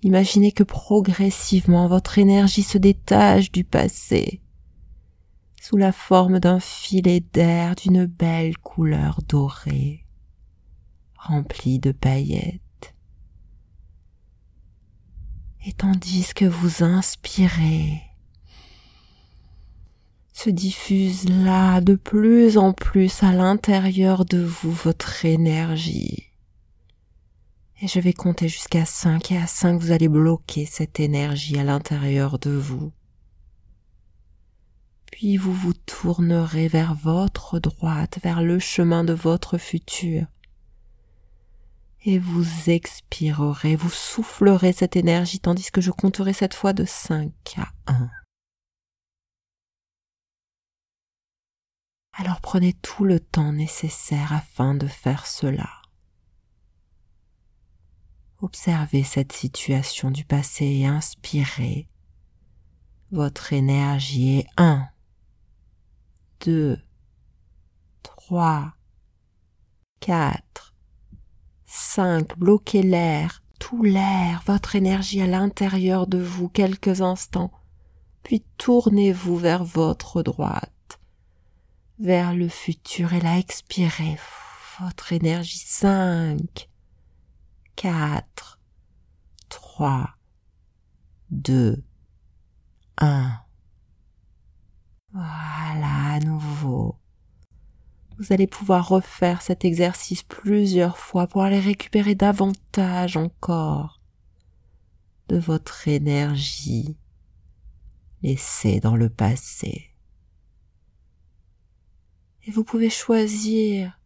Imaginez 0.03 0.51
que 0.51 0.65
progressivement 0.65 1.87
votre 1.87 2.19
énergie 2.19 2.65
se 2.65 2.79
détache 2.79 3.53
du 3.53 3.63
passé 3.63 4.41
sous 5.61 5.77
la 5.77 5.93
forme 5.93 6.41
d'un 6.41 6.59
filet 6.59 7.21
d'air 7.21 7.77
d'une 7.77 8.07
belle 8.07 8.59
couleur 8.59 9.21
dorée, 9.29 10.05
rempli 11.17 11.79
de 11.79 11.93
paillettes. 11.93 12.95
Et 15.65 15.73
tandis 15.73 16.35
que 16.35 16.47
vous 16.47 16.83
inspirez, 16.83 18.03
se 20.33 20.51
diffuse 20.51 21.29
là 21.29 21.81
de 21.81 21.95
plus 21.95 22.59
en 22.59 22.73
plus 22.73 23.23
à 23.23 23.33
l'intérieur 23.33 24.25
de 24.25 24.43
vous 24.43 24.73
votre 24.73 25.25
énergie. 25.25 26.31
Et 27.81 27.89
je 27.89 28.01
vais 28.01 28.13
compter 28.13 28.49
jusqu'à 28.49 28.85
5 28.85 29.33
et 29.33 29.39
à 29.39 29.47
5 29.47 29.81
vous 29.81 29.93
allez 29.93 30.09
bloquer 30.09 30.67
cette 30.67 31.01
énergie 31.01 31.59
à 31.59 31.65
l'intérieur 31.65 32.39
de 32.39 32.51
vous. 32.51 32.93
Puis 35.11 35.37
vous 35.37 35.53
vous 35.53 35.75
tournerez 35.75 36.69
vers 36.69 36.95
votre 36.95 37.59
droite, 37.59 38.19
vers 38.23 38.43
le 38.43 38.59
chemin 38.59 39.05
de 39.05 39.13
votre 39.13 39.59
futur 39.59 40.27
et 42.05 42.19
vous 42.19 42.71
expirerez, 42.71 43.77
vous 43.77 43.91
soufflerez 43.91 44.73
cette 44.73 44.97
énergie 44.97 45.39
tandis 45.39 45.71
que 45.71 45.81
je 45.81 45.91
compterai 45.91 46.33
cette 46.33 46.55
fois 46.55 46.73
de 46.73 46.85
5 46.85 47.31
à 47.59 47.93
1. 47.93 48.11
Alors 52.13 52.41
prenez 52.41 52.73
tout 52.75 53.05
le 53.05 53.21
temps 53.21 53.53
nécessaire 53.53 54.33
afin 54.33 54.75
de 54.75 54.87
faire 54.87 55.27
cela. 55.27 55.69
Observez 58.41 59.05
cette 59.05 59.33
situation 59.33 60.11
du 60.11 60.25
passé 60.25 60.65
et 60.65 60.87
inspirez 60.87 61.89
votre 63.13 63.53
énergie 63.53 64.39
est 64.39 64.47
1, 64.57 64.89
2, 66.47 66.79
3, 68.03 68.73
4, 70.01 70.75
5. 71.67 72.39
Bloquez 72.39 72.83
l'air, 72.83 73.43
tout 73.61 73.83
l'air, 73.83 74.43
votre 74.47 74.77
énergie 74.77 75.21
à 75.21 75.27
l'intérieur 75.27 76.07
de 76.07 76.17
vous 76.17 76.49
quelques 76.49 77.03
instants, 77.03 77.53
puis 78.23 78.43
tournez-vous 78.57 79.37
vers 79.37 79.63
votre 79.63 80.23
droite, 80.23 80.73
vers 82.03 82.35
le 82.35 82.49
futur 82.49 83.13
et 83.13 83.21
là 83.21 83.39
expirez 83.39 84.19
votre 84.81 85.13
énergie. 85.13 85.59
5, 85.59 86.69
4, 87.77 88.59
3, 89.49 90.11
2, 91.31 91.85
1. 92.99 93.39
Voilà, 95.13 96.15
à 96.15 96.19
nouveau. 96.21 96.99
vous 98.19 98.33
allez 98.33 98.47
pouvoir 98.49 98.89
refaire 98.89 99.41
cet 99.41 99.65
exercice 99.65 100.25
plusieurs 100.25 100.99
fois 100.99 101.29
pour 101.29 101.43
aller 101.43 101.61
récupérer 101.61 102.15
davantage 102.15 103.17
encore 103.17 104.01
de 105.29 105.39
votre 105.39 105.87
énergie 105.87 106.97
laissée 108.23 108.81
dans 108.81 108.97
le 108.97 109.09
passé. 109.09 109.92
Et 112.45 112.51
vous 112.51 112.65
pouvez 112.65 112.91
choisir 112.91 113.99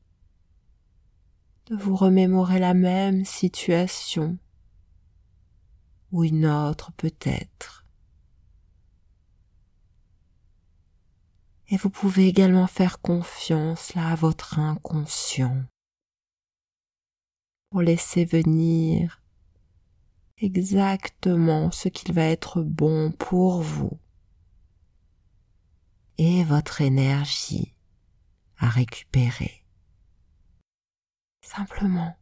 de 1.67 1.77
vous 1.77 1.97
remémorer 1.97 2.59
la 2.59 2.75
même 2.75 3.25
situation 3.25 4.39
ou 6.13 6.25
une 6.25 6.47
autre 6.47 6.93
peut-être. 6.93 7.85
Et 11.69 11.77
vous 11.77 11.91
pouvez 11.91 12.29
également 12.29 12.69
faire 12.69 13.01
confiance 13.01 13.95
là 13.95 14.11
à 14.11 14.15
votre 14.15 14.59
inconscient 14.59 15.65
pour 17.71 17.83
laisser 17.83 18.25
venir 18.25 19.21
exactement 20.39 21.71
ce 21.71 21.89
qu'il 21.89 22.13
va 22.13 22.25
être 22.25 22.63
bon 22.63 23.11
pour 23.11 23.63
vous 23.63 23.99
et 26.19 26.45
votre 26.45 26.83
énergie 26.83 27.76
à 28.59 28.69
récupérer. 28.69 29.65
Simplement, 31.41 32.17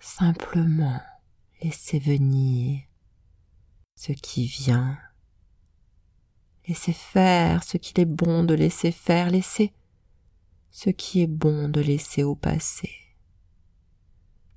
simplement 0.00 1.00
laissez 1.62 1.98
venir 1.98 2.82
ce 3.94 4.12
qui 4.12 4.46
vient. 4.46 4.98
Laissez 6.66 6.92
faire 6.92 7.64
ce 7.64 7.78
qu'il 7.78 8.00
est 8.00 8.04
bon 8.04 8.44
de 8.44 8.54
laisser 8.54 8.92
faire. 8.92 9.30
Laissez 9.30 9.72
ce 10.70 10.90
qui 10.90 11.22
est 11.22 11.26
bon 11.26 11.68
de 11.68 11.80
laisser 11.80 12.22
au 12.22 12.36
passé. 12.36 12.90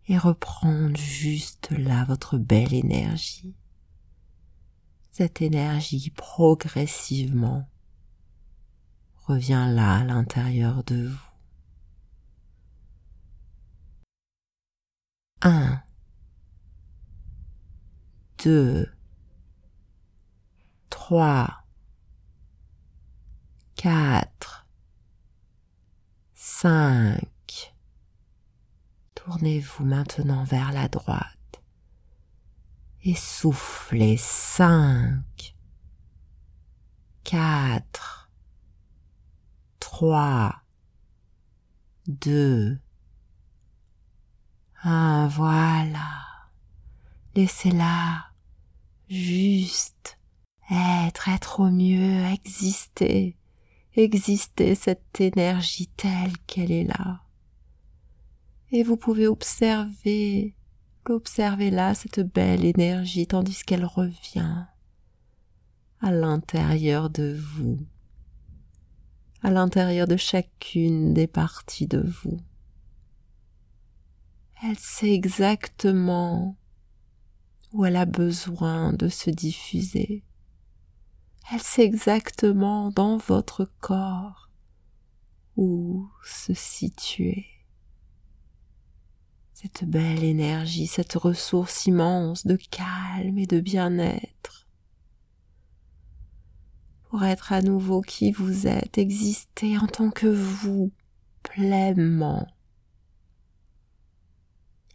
Et 0.08 0.18
reprendre 0.18 0.98
juste 0.98 1.72
là 1.72 2.04
votre 2.06 2.38
belle 2.38 2.74
énergie. 2.74 3.56
Cette 5.10 5.42
énergie 5.42 6.12
progressivement 6.12 7.68
revient 9.32 9.68
là 9.70 10.00
à 10.00 10.04
l'intérieur 10.04 10.84
de 10.84 11.08
vous. 11.08 11.32
1, 15.44 15.82
2, 18.44 18.92
3, 20.90 21.64
4, 23.76 24.68
5. 26.36 27.74
Tournez-vous 29.16 29.86
maintenant 29.86 30.44
vers 30.44 30.74
la 30.74 30.90
droite 30.90 31.62
et 33.04 33.16
soufflez 33.16 34.18
5, 34.18 35.56
4, 37.24 38.21
3, 39.94 40.56
2, 42.08 42.80
ah, 44.84 45.28
voilà. 45.30 46.10
Laissez-la 47.36 48.24
juste 49.10 50.18
être, 50.72 51.28
être 51.28 51.60
au 51.60 51.70
mieux, 51.70 52.24
exister, 52.24 53.36
exister 53.94 54.76
cette 54.76 55.20
énergie 55.20 55.88
telle 55.98 56.38
qu'elle 56.48 56.72
est 56.72 56.86
là. 56.86 57.22
Et 58.72 58.84
vous 58.84 58.96
pouvez 58.96 59.28
observer, 59.28 60.56
l'observer 61.06 61.70
là, 61.70 61.96
cette 61.96 62.22
belle 62.22 62.64
énergie, 62.64 63.28
tandis 63.28 63.62
qu'elle 63.66 63.86
revient 63.86 64.68
à 66.00 66.12
l'intérieur 66.12 67.10
de 67.10 67.38
vous, 67.38 67.78
à 69.44 69.52
l'intérieur 69.52 70.08
de 70.08 70.18
chacune 70.18 71.14
des 71.14 71.28
parties 71.28 71.88
de 71.88 72.00
vous. 72.00 72.40
Elle 74.64 74.78
sait 74.78 75.12
exactement 75.12 76.56
où 77.74 77.86
elle 77.86 77.96
a 77.96 78.06
besoin 78.06 78.94
de 78.94 79.10
se 79.10 79.30
diffuser. 79.30 80.24
Elle 81.52 81.62
sait 81.62 81.84
exactement 81.84 82.92
dans 82.92 83.18
votre 83.18 83.70
corps 83.80 84.50
où 85.58 86.08
se 86.24 86.54
situer. 86.54 87.46
Cette 89.54 89.84
belle 89.84 90.24
énergie, 90.24 90.88
cette 90.88 91.14
ressource 91.14 91.86
immense 91.86 92.46
de 92.48 92.56
calme 92.56 93.38
et 93.38 93.48
de 93.48 93.60
bien-être. 93.60 94.61
Pour 97.12 97.26
être 97.26 97.52
à 97.52 97.62
nouveau 97.62 98.00
qui 98.00 98.32
vous 98.32 98.68
êtes, 98.68 98.98
exister 98.98 99.78
en 99.78 99.86
tant 99.86 100.12
que 100.12 100.28
vous, 100.28 100.94
pleinement 101.44 102.48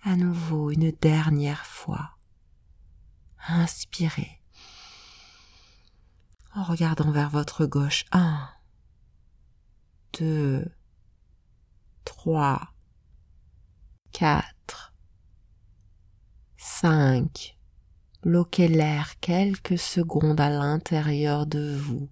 à 0.02 0.16
nouveau 0.16 0.70
une 0.70 0.92
dernière 0.92 1.66
fois. 1.66 2.16
Inspirez 3.48 4.40
en 6.55 6.62
regardant 6.62 7.11
vers 7.11 7.29
votre 7.29 7.66
gauche. 7.66 8.07
Un, 8.12 8.48
deux, 10.18 10.64
trois, 12.07 12.72
quatre, 14.12 14.94
cinq. 16.57 17.56
Bloquez 18.27 18.67
l'air 18.67 19.21
quelques 19.21 19.79
secondes 19.79 20.41
à 20.41 20.51
l'intérieur 20.51 21.47
de 21.47 21.77
vous. 21.77 22.09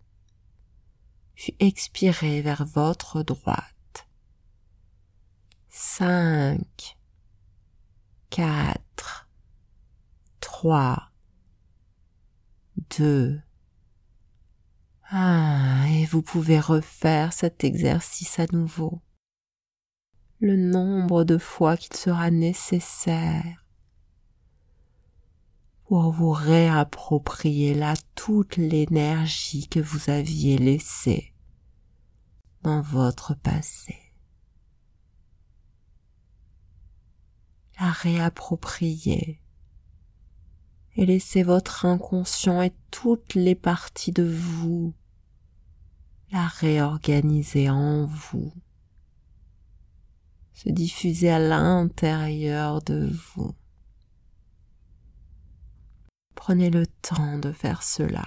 Puis 1.35 1.57
expirez 1.59 2.41
vers 2.41 2.65
votre 2.65 3.25
droite. 3.25 4.07
Cinq, 5.69 6.97
4, 8.31 9.29
3, 10.39 11.11
2, 12.97 13.41
1 15.11 15.85
et 15.87 16.05
vous 16.05 16.23
pouvez 16.23 16.61
refaire 16.61 17.33
cet 17.33 17.65
exercice 17.65 18.39
à 18.39 18.47
nouveau 18.53 19.03
le 20.39 20.55
nombre 20.55 21.25
de 21.25 21.39
fois 21.39 21.77
qu'il 21.77 21.97
sera 21.97 22.31
nécessaire 22.31 23.64
pour 25.85 26.11
vous 26.13 26.33
réapproprier 26.33 27.75
là 27.75 27.95
toute 28.15 28.57
l'énergie 28.57 29.69
que 29.69 29.81
vous 29.81 30.11
aviez 30.11 30.59
laissée 30.59 31.33
dans 32.63 32.81
votre 32.81 33.35
passé. 33.35 33.97
la 37.81 37.91
réapproprier 37.91 39.41
et 40.97 41.07
laisser 41.07 41.43
votre 41.43 41.87
inconscient 41.87 42.63
et 42.63 42.73
toutes 42.91 43.35
les 43.35 43.55
parties 43.55 44.13
de 44.13 44.23
vous 44.25 44.95
la 46.31 46.47
réorganiser 46.47 47.71
en 47.71 48.07
vous, 48.07 48.53
se 50.53 50.69
diffuser 50.69 51.31
à 51.31 51.39
l'intérieur 51.39 52.83
de 52.83 53.13
vous. 53.35 53.55
Prenez 56.35 56.71
le 56.71 56.87
temps 56.87 57.39
de 57.39 57.53
faire 57.53 57.83
cela. 57.83 58.27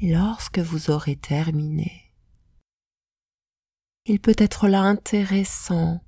Et 0.00 0.12
lorsque 0.12 0.58
vous 0.58 0.90
aurez 0.90 1.16
terminé, 1.16 2.12
il 4.04 4.20
peut 4.20 4.34
être 4.36 4.66
là 4.66 4.82
intéressant 4.82 6.02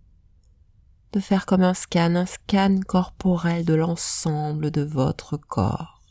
de 1.12 1.20
faire 1.20 1.46
comme 1.46 1.62
un 1.62 1.74
scan, 1.74 2.16
un 2.16 2.26
scan 2.26 2.80
corporel 2.88 3.64
de 3.64 3.74
l'ensemble 3.74 4.72
de 4.72 4.82
votre 4.82 5.36
corps. 5.36 6.02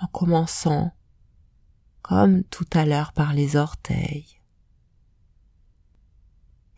En 0.00 0.08
commençant, 0.08 0.92
comme 2.02 2.42
tout 2.44 2.66
à 2.72 2.84
l'heure, 2.84 3.12
par 3.12 3.32
les 3.32 3.54
orteils. 3.54 4.35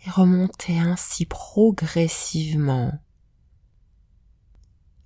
Et 0.06 0.10
remonter 0.10 0.78
ainsi 0.78 1.26
progressivement 1.26 2.92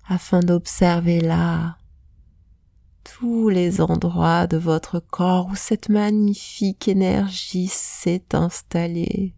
afin 0.07 0.41
d'observer 0.41 1.19
là 1.21 1.77
tous 3.03 3.49
les 3.49 3.81
endroits 3.81 4.47
de 4.47 4.57
votre 4.57 4.99
corps 4.99 5.47
où 5.47 5.55
cette 5.55 5.89
magnifique 5.89 6.87
énergie 6.87 7.67
s'est 7.67 8.33
installée. 8.33 9.33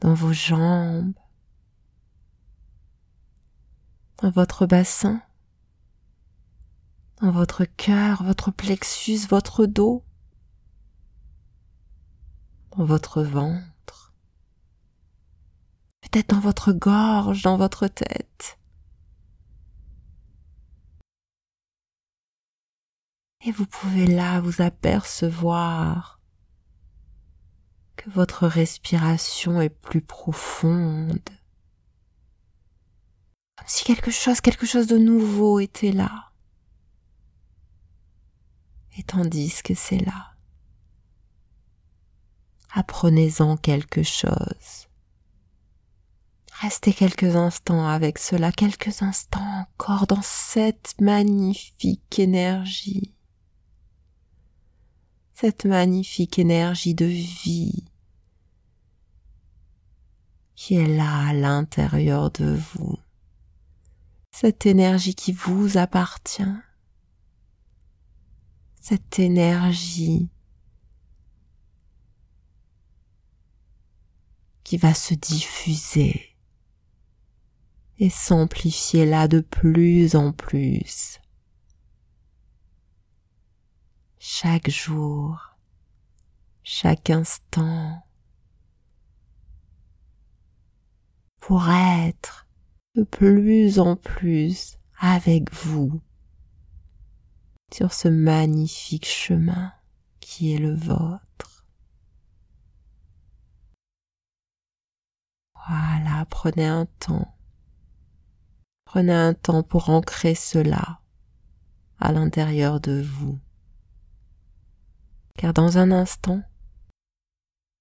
Dans 0.00 0.14
vos 0.14 0.32
jambes, 0.32 1.14
dans 4.20 4.30
votre 4.30 4.66
bassin, 4.66 5.22
dans 7.20 7.30
votre 7.30 7.64
cœur, 7.64 8.22
votre 8.24 8.50
plexus, 8.50 9.26
votre 9.28 9.66
dos, 9.66 10.04
dans 12.76 12.84
votre 12.84 13.22
ventre, 13.22 14.14
peut-être 16.00 16.30
dans 16.30 16.40
votre 16.40 16.72
gorge, 16.72 17.42
dans 17.42 17.56
votre 17.56 17.88
tête. 17.88 18.58
Et 23.44 23.50
vous 23.50 23.66
pouvez 23.66 24.06
là 24.06 24.40
vous 24.40 24.62
apercevoir 24.62 26.20
que 27.96 28.08
votre 28.10 28.46
respiration 28.46 29.60
est 29.60 29.68
plus 29.68 30.00
profonde. 30.00 31.18
Comme 33.56 33.66
si 33.66 33.84
quelque 33.84 34.10
chose, 34.10 34.40
quelque 34.40 34.66
chose 34.66 34.86
de 34.86 34.98
nouveau 34.98 35.58
était 35.58 35.92
là. 35.92 36.30
Et 38.96 39.02
tandis 39.02 39.62
que 39.62 39.74
c'est 39.74 39.98
là, 40.04 40.31
apprenez-en 42.72 43.56
quelque 43.56 44.02
chose. 44.02 44.88
Restez 46.60 46.92
quelques 46.92 47.36
instants 47.36 47.86
avec 47.88 48.18
cela, 48.18 48.52
quelques 48.52 49.02
instants 49.02 49.66
encore 49.74 50.06
dans 50.06 50.22
cette 50.22 50.94
magnifique 51.00 52.18
énergie, 52.18 53.14
cette 55.34 55.64
magnifique 55.64 56.38
énergie 56.38 56.94
de 56.94 57.06
vie 57.06 57.84
qui 60.54 60.76
est 60.76 60.86
là 60.86 61.28
à 61.28 61.32
l'intérieur 61.32 62.30
de 62.30 62.54
vous, 62.54 62.96
cette 64.30 64.66
énergie 64.66 65.14
qui 65.14 65.32
vous 65.32 65.76
appartient. 65.76 66.42
Cette 68.80 69.18
énergie 69.18 70.28
qui 74.72 74.78
va 74.78 74.94
se 74.94 75.12
diffuser 75.12 76.34
et 77.98 78.08
s'amplifier 78.08 79.04
là 79.04 79.28
de 79.28 79.40
plus 79.40 80.16
en 80.16 80.32
plus. 80.32 81.20
Chaque 84.18 84.70
jour, 84.70 85.58
chaque 86.62 87.10
instant, 87.10 88.02
pour 91.38 91.68
être 91.68 92.48
de 92.94 93.02
plus 93.02 93.78
en 93.78 93.96
plus 93.96 94.78
avec 94.98 95.52
vous 95.52 96.00
sur 97.70 97.92
ce 97.92 98.08
magnifique 98.08 99.04
chemin 99.04 99.74
qui 100.20 100.54
est 100.54 100.58
le 100.58 100.74
vôtre. 100.74 101.51
Voilà, 105.68 106.24
prenez 106.28 106.66
un 106.66 106.86
temps. 106.98 107.36
Prenez 108.84 109.12
un 109.12 109.34
temps 109.34 109.62
pour 109.62 109.90
ancrer 109.90 110.34
cela 110.34 111.00
à 111.98 112.12
l'intérieur 112.12 112.80
de 112.80 113.00
vous. 113.02 113.38
Car 115.36 115.52
dans 115.52 115.78
un 115.78 115.90
instant, 115.92 116.42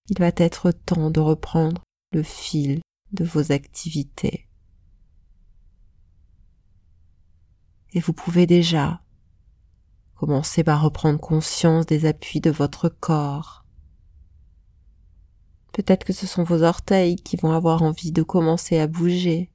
il 0.10 0.20
va 0.20 0.32
être 0.36 0.72
temps 0.72 1.12
de 1.12 1.20
reprendre 1.20 1.82
le 2.12 2.24
fil 2.24 2.82
de 3.12 3.26
vos 3.26 3.52
activités. 3.52 4.48
Et 7.94 8.00
vous 8.00 8.13
pouvez 8.13 8.46
déjà 8.46 9.02
Commencez 10.22 10.63
par 10.63 10.84
reprendre 10.84 11.20
conscience 11.20 11.88
des 11.88 12.06
appuis 12.06 12.41
de 12.41 12.52
votre 12.52 12.89
corps. 12.89 13.61
Peut-être 15.72 16.04
que 16.04 16.14
ce 16.14 16.28
sont 16.28 16.44
vos 16.44 16.64
orteils 16.64 17.16
qui 17.16 17.38
vont 17.38 17.52
avoir 17.52 17.82
envie 17.82 18.12
de 18.12 18.24
commencer 18.24 18.78
à 18.78 18.88
bouger. 18.88 19.52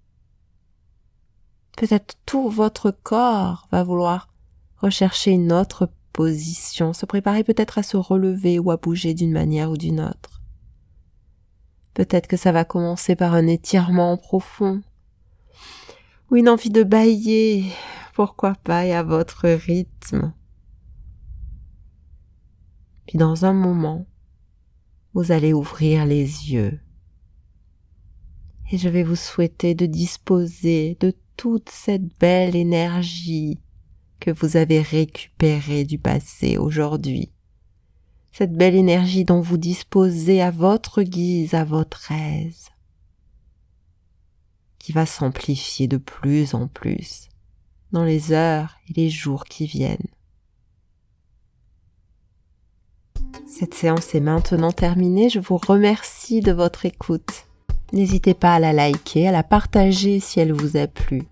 Peut-être 1.76 2.16
tout 2.24 2.48
votre 2.48 2.90
corps 2.90 3.68
va 3.70 3.84
vouloir 3.84 4.28
rechercher 4.78 5.32
une 5.32 5.52
autre 5.52 5.90
position, 6.12 6.94
se 6.94 7.04
préparer 7.04 7.44
peut-être 7.44 7.76
à 7.78 7.82
se 7.82 7.98
relever 7.98 8.58
ou 8.58 8.70
à 8.70 8.78
bouger 8.78 9.12
d'une 9.12 9.32
manière 9.32 9.70
ou 9.70 9.76
d'une 9.76 10.00
autre. 10.00 10.40
Peut-être 11.92 12.26
que 12.26 12.36
ça 12.36 12.52
va 12.52 12.64
commencer 12.64 13.16
par 13.16 13.34
un 13.34 13.46
étirement 13.46 14.16
profond, 14.16 14.82
ou 16.30 16.36
une 16.36 16.48
envie 16.48 16.70
de 16.70 16.82
bailler, 16.82 17.64
pourquoi 18.14 18.54
pas, 18.54 18.86
et 18.86 18.94
à 18.94 19.02
votre 19.02 19.48
rythme. 19.48 20.32
Puis 23.06 23.18
dans 23.18 23.44
un 23.44 23.52
moment, 23.52 24.06
vous 25.16 25.32
allez 25.32 25.54
ouvrir 25.54 26.04
les 26.04 26.52
yeux. 26.52 26.78
Et 28.70 28.76
je 28.76 28.90
vais 28.90 29.02
vous 29.02 29.16
souhaiter 29.16 29.74
de 29.74 29.86
disposer 29.86 30.98
de 31.00 31.14
toute 31.38 31.70
cette 31.70 32.06
belle 32.18 32.54
énergie 32.54 33.58
que 34.20 34.30
vous 34.30 34.58
avez 34.58 34.82
récupérée 34.82 35.84
du 35.84 35.98
passé 35.98 36.58
aujourd'hui. 36.58 37.32
Cette 38.30 38.52
belle 38.52 38.74
énergie 38.74 39.24
dont 39.24 39.40
vous 39.40 39.56
disposez 39.56 40.42
à 40.42 40.50
votre 40.50 41.02
guise, 41.02 41.54
à 41.54 41.64
votre 41.64 42.12
aise, 42.12 42.68
qui 44.78 44.92
va 44.92 45.06
s'amplifier 45.06 45.88
de 45.88 45.96
plus 45.96 46.52
en 46.52 46.68
plus 46.68 47.30
dans 47.90 48.04
les 48.04 48.32
heures 48.32 48.76
et 48.90 48.92
les 48.92 49.08
jours 49.08 49.46
qui 49.46 49.64
viennent. 49.64 50.10
Cette 53.44 53.74
séance 53.74 54.14
est 54.14 54.20
maintenant 54.20 54.72
terminée. 54.72 55.28
Je 55.28 55.40
vous 55.40 55.56
remercie 55.56 56.40
de 56.40 56.52
votre 56.52 56.86
écoute. 56.86 57.44
N'hésitez 57.92 58.34
pas 58.34 58.54
à 58.54 58.58
la 58.58 58.72
liker, 58.72 59.28
à 59.28 59.32
la 59.32 59.42
partager 59.42 60.20
si 60.20 60.40
elle 60.40 60.52
vous 60.52 60.76
a 60.76 60.86
plu. 60.86 61.22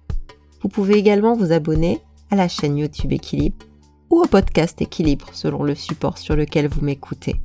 Vous 0.63 0.69
pouvez 0.69 0.97
également 0.97 1.35
vous 1.35 1.53
abonner 1.53 2.01
à 2.31 2.37
la 2.37 2.49
chaîne 2.49 2.79
YouTube 2.79 3.13
Équilibre 3.13 3.67
ou 4.11 4.21
au 4.21 4.27
podcast 4.27 4.81
Équilibre 4.81 5.29
selon 5.33 5.63
le 5.63 5.75
support 5.75 6.19
sur 6.19 6.37
lequel 6.37 6.69
vous 6.69 6.81
m'écoutez. 6.81 7.41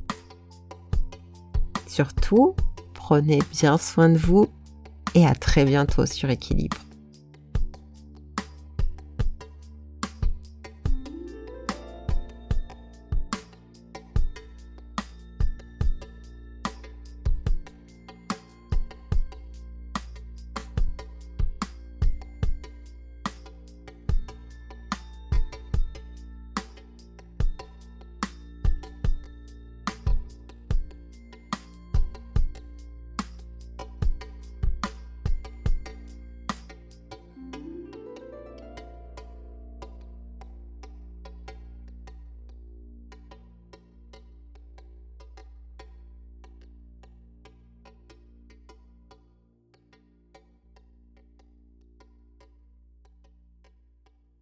Surtout, 1.86 2.54
prenez 2.94 3.40
bien 3.52 3.78
soin 3.78 4.08
de 4.08 4.18
vous 4.18 4.46
et 5.14 5.26
à 5.26 5.34
très 5.34 5.64
bientôt 5.64 6.06
sur 6.06 6.30
Équilibre. 6.30 6.76